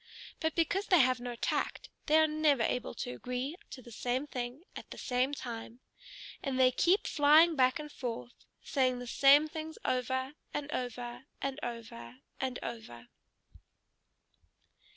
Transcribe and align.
But 0.39 0.55
because 0.55 0.87
they 0.87 0.97
have 0.97 1.19
no 1.19 1.35
tact, 1.35 1.89
they 2.07 2.17
are 2.17 2.25
never 2.25 2.63
able 2.63 2.95
to 2.95 3.11
agree 3.13 3.55
to 3.69 3.83
the 3.83 3.91
same 3.91 4.25
thing 4.25 4.63
at 4.75 4.89
the 4.89 4.97
same 4.97 5.31
time. 5.31 5.79
And 6.41 6.59
they 6.59 6.71
keep 6.71 7.05
flying 7.05 7.55
back 7.55 7.77
and 7.77 7.91
forth, 7.91 8.33
saying 8.63 8.97
the 8.97 9.05
same 9.05 9.47
things 9.47 9.77
over, 9.85 10.33
and 10.55 10.71
over, 10.71 11.25
and 11.39 11.59
over, 11.61 12.15
and 12.39 12.57
over.... 12.63 13.09